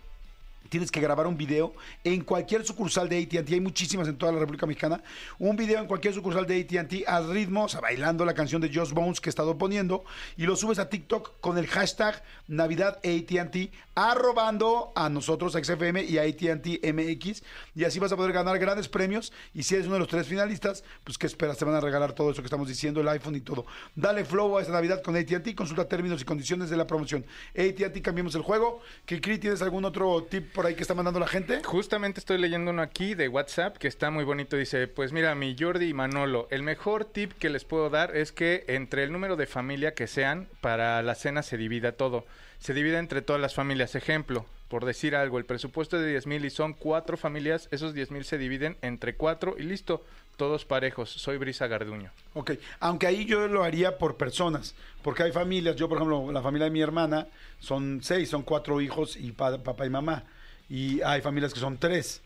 Tienes 0.70 0.92
que 0.92 1.02
grabar 1.02 1.26
un 1.26 1.36
video 1.36 1.74
en 2.04 2.22
cualquier 2.22 2.64
sucursal 2.64 3.10
de 3.10 3.18
AT&T, 3.18 3.54
hay 3.54 3.60
muchísimas 3.60 4.08
en 4.08 4.18
toda 4.18 4.32
la 4.32 4.40
República 4.40 4.68
Mexicana, 4.68 5.02
un 5.40 5.56
video 5.56 5.80
en 5.80 5.88
cualquier 5.88 6.14
sucursal 6.14 6.46
de 6.46 6.62
AT&T 6.62 7.06
al 7.08 7.32
ritmo, 7.32 7.64
o 7.64 7.70
sea, 7.70 7.82
bailando 7.82 8.24
la 8.24 8.36
canción 8.36 8.62
de 8.62 8.72
Just 8.72 8.92
Bones 8.92 9.20
que 9.20 9.30
he 9.30 9.32
estado 9.32 9.58
poniendo 9.58 10.04
y 10.38 10.44
lo 10.44 10.56
subes 10.56 10.78
a 10.78 10.88
TikTok 10.88 11.40
con 11.40 11.58
el 11.58 11.66
hashtag 11.66 12.24
Navidad 12.48 12.98
AT&T, 12.98 13.72
arrobando 13.96 14.92
a 14.96 15.10
nosotros, 15.10 15.56
a 15.56 15.64
XFM 15.64 16.04
y 16.04 16.20
a 16.20 16.24
AT&T 16.24 16.82
MX 16.94 17.42
y 17.76 17.86
así 17.86 17.98
vas 18.00 18.12
a 18.12 18.16
poder 18.16 18.32
ganar 18.32 18.60
grandes 18.60 18.88
premios 18.88 19.34
y 19.56 19.64
si 19.64 19.74
eres 19.74 19.88
uno 19.88 19.96
de 19.96 20.02
los 20.02 20.08
tres 20.08 20.28
finalistas, 20.28 20.84
pues 21.04 21.18
qué 21.18 21.26
esperas, 21.26 21.58
te 21.58 21.66
van 21.66 21.76
a 21.76 21.82
regalar 21.82 22.14
todo 22.14 22.30
eso 22.30 22.44
que 22.44 22.48
estamos 22.48 22.68
diciendo, 22.68 23.02
el 23.02 23.08
iPhone 23.08 23.36
y 23.36 23.42
todo. 23.42 23.66
Dale 23.96 24.24
flow 24.24 24.58
a 24.58 24.62
esta 24.62 24.74
Navidad 24.74 25.02
con 25.02 25.16
AT&T, 25.16 25.56
consulta 25.56 25.88
términos 25.88 26.22
y 26.22 26.26
condiciones 26.26 26.70
de 26.70 26.78
la 26.78 26.86
promoción. 26.86 27.26
AT&T, 27.58 28.02
cambiemos 28.04 28.36
el 28.36 28.44
juego. 28.44 28.82
Kikri, 29.06 29.40
¿tienes 29.40 29.64
algún 29.64 29.84
otro 29.86 30.24
tip 30.30 30.49
por 30.54 30.66
ahí 30.66 30.76
que 30.76 30.82
está 30.82 30.94
mandando 30.94 31.20
la 31.20 31.28
gente? 31.28 31.62
Justamente 31.64 32.20
estoy 32.20 32.38
leyendo 32.38 32.72
uno 32.72 32.82
aquí 32.82 33.14
de 33.16 33.28
WhatsApp 33.28 33.78
que 33.78 33.88
está 33.88 34.10
muy 34.12 34.24
bonito. 34.24 34.58
Dice, 34.58 34.88
pues 34.88 35.12
mira, 35.12 35.34
mi 35.36 35.56
Jordi 35.58 35.88
y 35.90 35.94
Manolo, 35.94 36.48
el 36.52 36.64
mejor 36.64 37.06
tip 37.06 37.34
que 37.34 37.50
les 37.50 37.66
puedo 37.66 37.90
dar 37.90 38.16
es 38.16 38.32
que 38.32 38.66
entre 38.68 39.04
el 39.04 39.12
número 39.12 39.36
de 39.36 39.48
familia 39.48 39.94
que 39.94 40.08
sean, 40.08 40.48
para 40.62 41.02
la 41.02 41.16
cena 41.16 41.44
se 41.44 41.58
divida 41.58 41.94
todo. 41.94 42.26
Se 42.60 42.74
divide 42.74 42.98
entre 42.98 43.22
todas 43.22 43.42
las 43.42 43.56
familias. 43.56 43.96
Ejemplo, 43.96 44.46
por 44.68 44.86
decir 44.86 45.16
algo, 45.16 45.38
el 45.38 45.46
presupuesto 45.46 45.98
es 45.98 46.04
de 46.04 46.10
10 46.10 46.28
mil 46.28 46.46
y 46.46 46.50
son 46.50 46.74
cuatro 46.74 47.16
familias, 47.18 47.68
esos 47.72 47.94
10 47.94 48.12
mil 48.12 48.26
se 48.26 48.38
dividen 48.38 48.78
entre 48.82 49.16
cuatro 49.16 49.56
y 49.58 49.64
listo, 49.64 50.06
todos 50.36 50.66
parejos. 50.66 51.10
Soy 51.10 51.38
Brisa 51.38 51.68
Garduño. 51.68 52.12
Ok, 52.34 52.52
aunque 52.82 53.08
ahí 53.08 53.26
yo 53.26 53.48
lo 53.48 53.64
haría 53.64 53.98
por 53.98 54.18
personas, 54.18 54.76
porque 55.02 55.24
hay 55.24 55.32
familias, 55.32 55.76
yo 55.78 55.88
por 55.90 55.98
ejemplo, 55.98 56.32
la 56.32 56.42
familia 56.42 56.66
de 56.66 56.72
mi 56.72 56.82
hermana 56.82 57.28
son 57.60 58.02
seis, 58.04 58.30
son 58.30 58.44
cuatro 58.44 58.80
hijos 58.82 59.16
y 59.18 59.32
pa- 59.32 59.58
papá 59.64 59.86
y 59.86 59.90
mamá, 59.90 60.24
y 60.70 61.02
hay 61.02 61.22
familias 61.22 61.54
que 61.54 61.60
son 61.60 61.78
tres. 61.78 62.22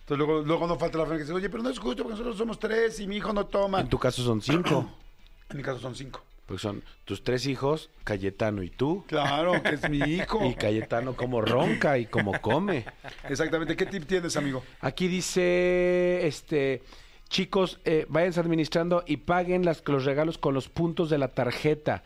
Entonces 0.00 0.24
luego, 0.24 0.42
luego 0.44 0.66
no 0.66 0.78
falta 0.78 0.98
la 0.98 1.04
familia 1.04 1.24
que 1.24 1.24
dice, 1.24 1.34
oye, 1.34 1.50
pero 1.50 1.62
no 1.62 1.70
es 1.70 1.78
justo 1.78 2.02
porque 2.02 2.12
nosotros 2.12 2.36
somos 2.36 2.58
tres 2.58 3.00
y 3.00 3.08
mi 3.08 3.16
hijo 3.16 3.32
no 3.32 3.46
toma. 3.46 3.80
En 3.80 3.88
tu 3.88 3.98
caso 3.98 4.22
son 4.22 4.40
cinco. 4.40 4.88
En 5.48 5.58
mi 5.58 5.62
caso 5.62 5.78
son 5.78 5.94
cinco. 5.94 6.24
Porque 6.44 6.60
son 6.60 6.82
tus 7.04 7.22
tres 7.22 7.46
hijos, 7.46 7.88
Cayetano 8.02 8.64
y 8.64 8.70
tú. 8.70 9.04
Claro, 9.06 9.62
que 9.62 9.74
es 9.74 9.88
mi 9.88 9.98
hijo. 10.14 10.44
Y 10.44 10.54
Cayetano 10.54 11.14
como 11.14 11.40
ronca 11.40 11.98
y 11.98 12.06
como 12.06 12.40
come. 12.40 12.84
Exactamente, 13.28 13.76
¿qué 13.76 13.86
tip 13.86 14.06
tienes, 14.06 14.36
amigo? 14.36 14.64
Aquí 14.80 15.06
dice, 15.06 16.26
este, 16.26 16.82
chicos, 17.28 17.78
eh, 17.84 18.06
váyanse 18.08 18.40
administrando 18.40 19.04
y 19.06 19.18
paguen 19.18 19.64
las, 19.64 19.84
los 19.86 20.04
regalos 20.04 20.36
con 20.36 20.52
los 20.52 20.68
puntos 20.68 21.10
de 21.10 21.18
la 21.18 21.28
tarjeta. 21.28 22.02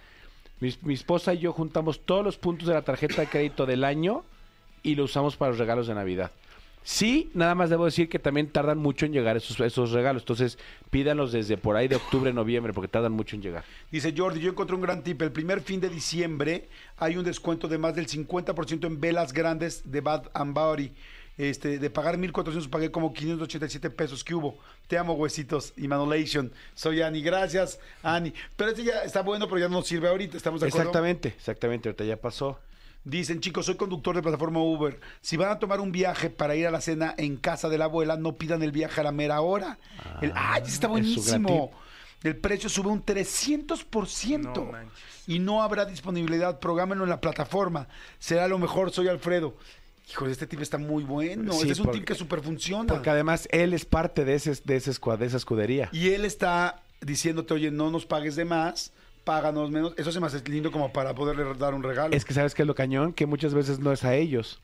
Mi, 0.61 0.75
mi 0.83 0.93
esposa 0.93 1.33
y 1.33 1.39
yo 1.39 1.55
juntamos 1.55 2.05
todos 2.05 2.23
los 2.23 2.37
puntos 2.37 2.69
de 2.69 2.75
la 2.75 2.83
tarjeta 2.83 3.23
de 3.23 3.27
crédito 3.27 3.65
del 3.65 3.85
año 3.85 4.25
y 4.83 4.95
lo 4.95 5.05
usamos 5.05 5.37
para 5.37 5.51
los 5.51 5.59
regalos 5.59 5.87
de 5.87 5.95
Navidad. 5.95 6.31
Sí, 6.83 7.31
nada 7.35 7.55
más 7.55 7.69
debo 7.69 7.85
decir 7.85 8.09
que 8.09 8.19
también 8.19 8.49
tardan 8.49 8.79
mucho 8.79 9.05
en 9.05 9.13
llegar 9.13 9.37
esos, 9.37 9.61
esos 9.61 9.93
regalos. 9.93 10.23
Entonces, 10.23 10.59
pídanlos 10.91 11.31
desde 11.33 11.57
por 11.57 11.77
ahí 11.77 11.89
de 11.89 11.97
octubre, 11.97 12.33
noviembre, 12.33 12.73
porque 12.73 12.89
tardan 12.89 13.13
mucho 13.13 13.37
en 13.37 13.43
llegar. 13.43 13.65
Dice 13.91 14.15
Jordi, 14.17 14.41
yo 14.41 14.51
encontré 14.51 14.75
un 14.75 14.83
gran 14.83 15.03
tip. 15.03 15.21
El 15.21 15.31
primer 15.31 15.61
fin 15.61 15.81
de 15.81 15.91
diciembre 15.91 16.69
hay 16.97 17.17
un 17.17 17.25
descuento 17.25 17.69
de 17.69 17.77
más 17.77 17.95
del 17.95 18.07
50% 18.07 18.87
en 18.87 19.01
velas 19.01 19.33
grandes 19.33 19.91
de 19.91 20.01
Bad 20.01 20.31
and 20.33 20.55
Body. 20.55 20.93
Este, 21.37 21.79
de 21.79 21.91
pagar 21.91 22.19
1.400 22.19 22.69
pagué 22.69 22.91
como 22.91 23.13
587 23.13 23.91
pesos. 23.91 24.25
¿Qué 24.25 24.35
hubo? 24.35 24.59
Te 24.89 24.99
amo, 24.99 25.15
huesitos. 25.15 25.73
Y 25.77 25.87
Manolation. 25.87 26.53
Soy 26.75 27.03
Ani. 27.03 27.23
Gracias, 27.23 27.79
Ani. 28.03 28.33
Pero 28.57 28.71
este 28.71 28.85
ya 28.85 29.03
está 29.05 29.23
bueno, 29.23 29.47
pero 29.49 29.61
ya 29.61 29.69
no 29.69 29.77
nos 29.77 29.87
sirve 29.87 30.09
ahorita. 30.09 30.37
¿Estamos 30.37 30.61
de 30.61 30.69
acuerdo? 30.69 30.89
Exactamente, 30.89 31.29
exactamente, 31.29 31.89
ahorita 31.89 32.05
ya 32.05 32.17
pasó. 32.17 32.59
Dicen, 33.05 33.41
chicos, 33.41 33.67
soy 33.67 33.77
conductor 33.77 34.15
de 34.15 34.23
plataforma 34.23 34.61
Uber. 34.63 35.01
Si 35.23 35.37
van 35.37 35.49
a 35.51 35.59
tomar 35.59 35.81
un 35.81 35.91
viaje 35.91 36.29
para 36.29 36.55
ir 36.55 36.67
a 36.67 36.71
la 36.71 36.81
cena 36.83 37.15
en 37.17 37.37
casa 37.39 37.69
de 37.71 37.79
la 37.79 37.87
abuela, 37.87 38.17
no 38.17 38.37
pidan 38.37 38.63
el 38.63 38.73
viaje 38.73 39.01
a 39.01 39.05
la 39.05 39.13
mera 39.13 39.41
hora. 39.41 39.79
El, 40.21 40.33
¡Ay, 40.35 40.63
está 40.67 40.87
buenísimo! 40.89 41.71
El 42.23 42.37
precio 42.37 42.69
sube 42.69 42.91
un 42.91 43.03
300%. 43.05 44.39
No 44.55 44.65
manches. 44.67 44.93
y 45.27 45.39
no 45.39 45.63
habrá 45.63 45.87
disponibilidad. 45.87 46.61
Prográmenlo 46.61 47.05
en 47.05 47.11
la 47.11 47.21
plataforma. 47.21 47.89
Será 48.19 48.47
lo 48.49 48.59
mejor. 48.59 48.91
Soy 48.91 49.09
Alfredo. 49.09 49.57
Híjole, 50.11 50.33
este 50.33 50.47
tip 50.47 50.61
está 50.61 50.77
muy 50.77 51.05
bueno. 51.05 51.53
Sí, 51.55 51.61
este 51.61 51.73
es 51.73 51.79
un 51.79 51.87
porque- 51.87 51.99
tip 52.01 52.09
que 52.09 52.15
súper 52.15 52.41
funciona. 52.43 52.93
Porque 52.93 53.09
además 53.09 53.49
él 53.53 53.73
es 53.73 53.85
parte 53.87 54.25
de, 54.27 54.35
ese, 54.35 54.51
de, 54.65 54.77
ese 54.77 54.91
de 54.93 55.27
esa 55.27 55.37
escudería. 55.37 55.89
Y 55.93 56.11
él 56.11 56.25
está 56.27 56.83
diciéndote, 57.01 57.55
oye, 57.55 57.71
no 57.71 57.91
nos 57.91 58.05
pagues 58.05 58.37
de 58.37 58.45
más, 58.45 58.93
páganos 59.31 59.71
menos. 59.71 59.95
Eso 59.97 60.11
se 60.11 60.19
me 60.19 60.27
hace 60.27 60.41
lindo 60.49 60.73
como 60.73 60.93
para 60.93 61.15
poderle 61.15 61.45
dar 61.55 61.73
un 61.75 61.83
regalo. 61.85 62.15
Es 62.17 62.25
que 62.25 62.35
sabes 62.35 62.53
que 62.55 62.63
es 62.63 62.67
lo 62.67 62.75
cañón, 62.75 63.13
que 63.13 63.27
muchas 63.27 63.55
veces 63.55 63.79
no 63.79 63.93
es 63.93 64.03
a 64.05 64.15
ellos. 64.17 64.59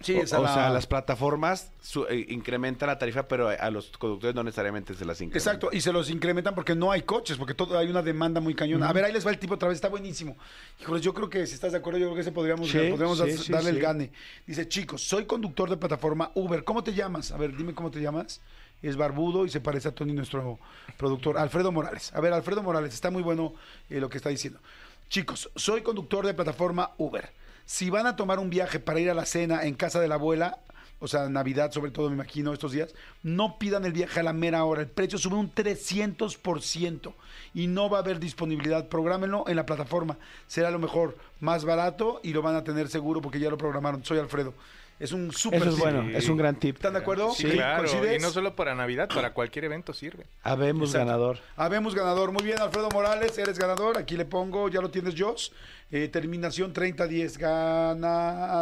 sí, 0.00 0.12
o, 0.14 0.20
o 0.20 0.42
la- 0.42 0.54
sea, 0.54 0.68
las 0.70 0.86
plataformas 0.86 1.72
su- 1.80 2.04
eh, 2.06 2.26
incrementan 2.28 2.86
la 2.88 2.98
tarifa, 2.98 3.26
pero 3.26 3.48
a 3.48 3.70
los 3.70 3.86
conductores 3.98 4.34
no 4.36 4.44
necesariamente 4.44 4.94
se 4.94 5.04
las 5.06 5.20
incrementan. 5.22 5.54
Exacto, 5.56 5.76
y 5.76 5.80
se 5.80 5.90
los 5.92 6.10
incrementan 6.10 6.54
porque 6.54 6.74
no 6.76 6.92
hay 6.92 7.02
coches, 7.02 7.36
porque 7.38 7.54
todo, 7.54 7.76
hay 7.78 7.88
una 7.88 8.02
demanda 8.02 8.38
muy 8.40 8.54
cañona. 8.54 8.88
A 8.88 8.92
ver, 8.92 9.04
ahí 9.06 9.12
les 9.12 9.26
va 9.26 9.30
el 9.30 9.38
tipo 9.38 9.54
otra 9.54 9.68
vez, 9.68 9.76
está 9.76 9.88
buenísimo. 9.88 10.36
Híjoles, 10.82 11.02
yo 11.02 11.12
creo 11.14 11.28
que 11.30 11.46
si 11.46 11.54
estás 11.54 11.72
de 11.72 11.78
acuerdo, 11.78 11.98
yo 11.98 12.06
creo 12.06 12.14
que 12.14 12.20
ese 12.20 12.30
podríamos, 12.32 12.68
Sí, 12.68 12.78
podríamos 12.90 13.18
sí, 13.18 13.24
dar- 13.26 13.38
sí, 13.38 13.52
darle 13.52 13.70
el 13.70 13.80
gane. 13.80 14.12
Dice, 14.46 14.68
chicos, 14.68 15.02
soy 15.02 15.24
conductor 15.24 15.68
de 15.70 15.78
plataforma 15.78 16.30
Uber. 16.34 16.62
¿Cómo 16.62 16.84
te 16.84 16.92
llamas? 16.92 17.32
A 17.32 17.38
ver, 17.38 17.56
dime 17.56 17.74
cómo 17.74 17.90
te 17.90 18.00
llamas. 18.00 18.40
Es 18.82 18.96
barbudo 18.96 19.46
y 19.46 19.50
se 19.50 19.60
parece 19.60 19.88
a 19.88 19.92
Tony, 19.92 20.12
nuestro 20.12 20.58
productor. 20.96 21.38
Alfredo 21.38 21.72
Morales. 21.72 22.12
A 22.14 22.20
ver, 22.20 22.32
Alfredo 22.32 22.62
Morales, 22.62 22.94
está 22.94 23.10
muy 23.10 23.22
bueno 23.22 23.54
eh, 23.90 24.00
lo 24.00 24.08
que 24.08 24.18
está 24.18 24.28
diciendo. 24.28 24.60
Chicos, 25.08 25.50
soy 25.56 25.82
conductor 25.82 26.26
de 26.26 26.34
plataforma 26.34 26.92
Uber. 26.98 27.30
Si 27.64 27.90
van 27.90 28.06
a 28.06 28.16
tomar 28.16 28.38
un 28.38 28.50
viaje 28.50 28.78
para 28.78 29.00
ir 29.00 29.10
a 29.10 29.14
la 29.14 29.26
cena 29.26 29.64
en 29.64 29.74
casa 29.74 30.00
de 30.00 30.08
la 30.08 30.16
abuela, 30.16 30.58
o 30.98 31.08
sea, 31.08 31.28
Navidad 31.28 31.72
sobre 31.72 31.90
todo, 31.90 32.08
me 32.08 32.14
imagino, 32.14 32.52
estos 32.52 32.72
días, 32.72 32.94
no 33.22 33.58
pidan 33.58 33.84
el 33.84 33.92
viaje 33.92 34.20
a 34.20 34.22
la 34.22 34.32
mera 34.32 34.64
hora. 34.64 34.80
El 34.80 34.88
precio 34.88 35.18
sube 35.18 35.36
un 35.36 35.52
300% 35.54 37.12
y 37.54 37.66
no 37.66 37.90
va 37.90 37.98
a 37.98 38.00
haber 38.00 38.18
disponibilidad. 38.18 38.88
Prográmenlo 38.88 39.44
en 39.46 39.56
la 39.56 39.66
plataforma. 39.66 40.16
Será 40.46 40.70
lo 40.70 40.78
mejor, 40.78 41.18
más 41.40 41.64
barato 41.64 42.20
y 42.22 42.32
lo 42.32 42.40
van 42.40 42.56
a 42.56 42.64
tener 42.64 42.88
seguro 42.88 43.20
porque 43.20 43.40
ya 43.40 43.50
lo 43.50 43.58
programaron. 43.58 44.04
Soy 44.04 44.18
Alfredo. 44.18 44.54
Es 44.98 45.12
un 45.12 45.30
súper 45.30 45.60
Eso 45.60 45.68
es 45.68 45.74
tip. 45.74 45.84
bueno, 45.84 46.08
es 46.16 46.28
un 46.28 46.36
gran 46.38 46.56
tip. 46.58 46.76
¿Están 46.76 46.94
de 46.94 47.00
acuerdo? 47.00 47.30
Sí, 47.34 47.44
claro. 47.50 47.84
¿Coincides? 47.84 48.18
Y 48.18 48.22
no 48.22 48.30
solo 48.30 48.56
para 48.56 48.74
Navidad, 48.74 49.08
para 49.14 49.34
cualquier 49.34 49.66
evento 49.66 49.92
sirve. 49.92 50.24
Habemos 50.42 50.88
Exacto. 50.90 51.06
ganador. 51.06 51.38
Habemos 51.56 51.94
ganador. 51.94 52.32
Muy 52.32 52.42
bien, 52.44 52.58
Alfredo 52.60 52.88
Morales, 52.90 53.36
eres 53.36 53.58
ganador. 53.58 53.98
Aquí 53.98 54.16
le 54.16 54.24
pongo, 54.24 54.68
ya 54.70 54.80
lo 54.80 54.90
tienes, 54.90 55.14
Joss. 55.18 55.52
Eh, 55.90 56.08
terminación 56.08 56.72
30-10. 56.72 57.36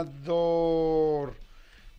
Ganador. 0.04 1.34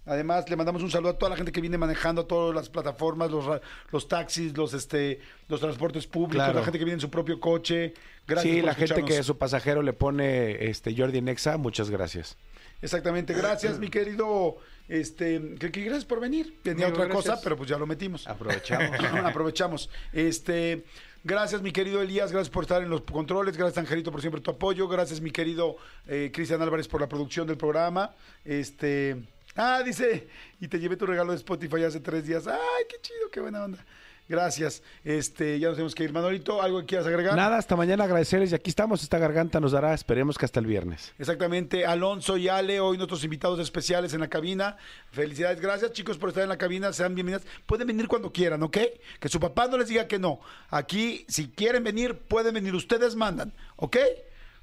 Además, 0.08 0.48
le 0.50 0.56
mandamos 0.56 0.84
un 0.84 0.92
saludo 0.92 1.12
a 1.12 1.18
toda 1.18 1.32
la 1.32 1.36
gente 1.36 1.52
que 1.52 1.62
viene 1.62 1.80
manejando 1.80 2.22
a 2.22 2.28
todas 2.28 2.54
las 2.54 2.70
plataformas, 2.70 3.32
los, 3.32 3.44
ra- 3.46 3.60
los 3.92 4.08
taxis, 4.08 4.56
los 4.56 4.74
este, 4.76 5.20
los 5.48 5.60
transportes 5.60 6.06
públicos, 6.06 6.36
Claro. 6.36 6.60
la 6.60 6.64
gente 6.64 6.78
que 6.78 6.86
viene 6.86 6.96
en 6.96 7.02
su 7.02 7.10
propio 7.10 7.40
coche. 7.40 7.96
Gracias 8.28 8.54
sí, 8.54 8.60
por 8.62 8.68
la 8.68 8.76
gente 8.76 9.04
que 9.06 9.24
su 9.24 9.38
pasajero 9.40 9.82
le 9.82 9.94
pone 9.94 10.66
este 10.70 10.96
Jordi 10.96 11.22
Nexa, 11.22 11.58
muchas 11.58 11.90
gracias. 11.90 12.38
Exactamente, 12.86 13.34
gracias, 13.34 13.80
mi 13.80 13.90
querido. 13.90 14.58
Este, 14.88 15.56
que, 15.60 15.72
que 15.72 15.82
gracias 15.82 16.06
por 16.06 16.20
venir. 16.20 16.60
Tenía 16.62 16.86
Amigo, 16.86 17.02
otra 17.02 17.14
cosa, 17.14 17.42
pero 17.44 17.58
pues 17.58 17.68
ya 17.68 17.78
lo 17.78 17.88
metimos. 17.88 18.28
Aprovechamos. 18.28 19.00
Aprovechamos. 19.26 19.90
Este, 20.14 20.86
gracias, 21.24 21.64
mi 21.64 21.72
querido 21.72 22.02
Elías, 22.02 22.32
gracias 22.32 22.52
por 22.52 22.64
estar 22.64 22.84
en 22.84 22.90
los 22.90 23.02
controles, 23.02 23.58
gracias 23.58 23.80
Angelito 23.80 24.12
por 24.12 24.22
siempre 24.22 24.42
tu 24.42 24.52
apoyo, 24.52 24.88
gracias 24.88 25.20
mi 25.20 25.32
querido 25.32 25.78
eh, 26.08 26.30
Cristian 26.32 26.62
Álvarez 26.62 26.88
por 26.88 27.02
la 27.02 27.10
producción 27.10 27.48
del 27.48 27.58
programa. 27.58 28.14
Este, 28.44 29.24
ah, 29.56 29.82
dice, 29.84 30.28
y 30.60 30.68
te 30.68 30.80
llevé 30.80 30.96
tu 30.96 31.08
regalo 31.08 31.32
de 31.32 31.38
Spotify 31.38 31.84
hace 31.84 32.00
tres 32.00 32.28
días. 32.28 32.46
Ay, 32.46 32.86
qué 32.88 32.98
chido, 33.02 33.32
qué 33.32 33.40
buena 33.40 33.64
onda. 33.64 33.84
Gracias. 34.28 34.82
Este, 35.04 35.60
ya 35.60 35.68
nos 35.68 35.76
tenemos 35.76 35.94
que 35.94 36.04
ir. 36.04 36.12
Manolito, 36.12 36.62
¿algo 36.62 36.80
que 36.80 36.88
quieras 36.88 37.06
agregar? 37.06 37.36
Nada, 37.36 37.58
hasta 37.58 37.76
mañana 37.76 38.06
agradecerles 38.06 38.52
y 38.52 38.56
aquí 38.56 38.70
estamos, 38.70 39.04
esta 39.04 39.20
garganta 39.20 39.60
nos 39.60 39.72
dará, 39.72 39.94
esperemos 39.94 40.38
que 40.38 40.46
hasta 40.46 40.60
el 40.60 40.66
viernes. 40.66 41.14
Exactamente, 41.20 41.86
Alonso 41.86 42.36
y 42.36 42.48
Ale, 42.48 42.80
hoy 42.80 42.98
nuestros 42.98 43.24
invitados 43.24 43.60
especiales 43.60 44.14
en 44.14 44.22
la 44.22 44.28
cabina. 44.28 44.78
Felicidades, 45.12 45.62
gracias 45.62 45.92
chicos 45.92 46.18
por 46.18 46.30
estar 46.30 46.44
en 46.44 46.50
la 46.50 46.58
cabina, 46.58 46.92
sean 46.92 47.14
bienvenidos. 47.14 47.46
Pueden 47.68 47.86
venir 47.86 48.08
cuando 48.08 48.32
quieran, 48.32 48.64
¿ok? 48.64 48.78
Que 49.20 49.30
su 49.30 49.40
papá 49.40 49.68
no 49.68 49.78
les 49.78 49.90
diga 49.90 50.08
que 50.08 50.18
no. 50.18 50.40
Aquí, 50.70 51.26
si 51.28 51.50
quieren 51.50 51.84
venir, 51.84 52.18
pueden 52.18 52.56
venir, 52.56 52.74
ustedes 52.74 53.16
mandan, 53.16 53.54
¿ok? 53.76 53.98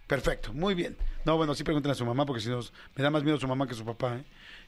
Perfecto, 0.08 0.52
muy 0.52 0.74
bien. 0.74 0.96
No, 1.24 1.36
bueno, 1.36 1.54
sí 1.54 1.62
pregunten 1.62 1.92
a 1.92 1.94
su 1.94 2.04
mamá, 2.04 2.26
porque 2.26 2.42
si 2.42 2.48
no, 2.48 2.60
me 2.96 3.02
da 3.02 3.10
más 3.10 3.22
miedo 3.22 3.38
su 3.38 3.46
mamá 3.46 3.68
que 3.68 3.74
su 3.74 3.84
papá, 3.84 4.16
¿eh? 4.16 4.24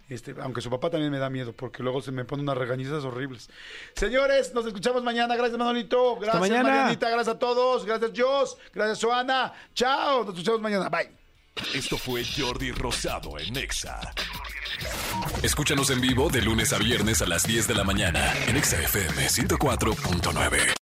Este, 0.09 0.35
aunque 0.41 0.61
su 0.61 0.69
papá 0.69 0.91
también 0.91 1.11
me 1.11 1.19
da 1.19 1.31
miedo, 1.31 1.53
porque 1.53 1.83
luego 1.83 2.03
se 2.03 2.13
me 2.13 2.25
ponen 2.25 2.45
unas 2.45 2.59
regañizas 2.59 3.05
horribles. 3.05 3.49
Señores, 3.95 4.53
nos 4.55 4.67
escuchamos 4.67 5.03
mañana. 5.03 5.35
Gracias, 5.35 5.59
Manolito. 5.59 6.17
Gracias, 6.17 6.41
mañana. 6.41 6.69
Marianita. 6.69 7.09
Gracias 7.09 7.37
a 7.37 7.39
todos. 7.39 7.87
Gracias, 7.87 8.13
Jos. 8.15 8.59
Gracias, 8.73 9.03
Joana. 9.03 9.53
Chao. 9.75 10.25
Nos 10.25 10.35
escuchamos 10.35 10.61
mañana. 10.61 10.89
Bye. 10.89 11.11
Esto 11.73 11.97
fue 11.97 12.23
Jordi 12.25 12.73
Rosado 12.73 13.39
en 13.39 13.57
Exa. 13.57 14.01
Escúchanos 15.43 15.91
en 15.91 16.01
vivo 16.01 16.29
de 16.29 16.43
lunes 16.43 16.73
a 16.73 16.79
viernes 16.79 17.23
a 17.23 17.27
las 17.27 17.47
10 17.47 17.69
de 17.69 17.75
la 17.75 17.85
mañana 17.85 18.35
en 18.49 18.57
Exa 18.57 18.81
FM 18.83 19.29
104.9. 19.29 20.74